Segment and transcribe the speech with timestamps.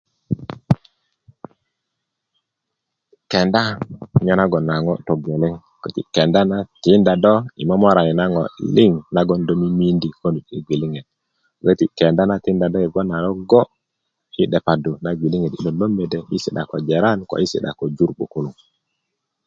[3.31, 3.61] kenda
[4.25, 8.43] nyenagon a ŋo togeleŋ köti kenda na tinda do i momorani na ŋo
[8.75, 11.07] liŋ nago do mimindi konu i gwiliŋet
[11.65, 13.61] köti kenda tinda do bgoŋ logo
[14.35, 17.69] yi 'depadu na gwiliŋet i lot lo mede köti ko i si'da ko joran köti
[17.79, 18.55] ko jur 'bukuluŋ